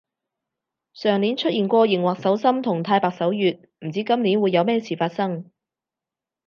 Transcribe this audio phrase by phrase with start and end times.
[0.93, 5.51] 上年出現過熒惑守心同太白守月，唔知今年會有咩事發生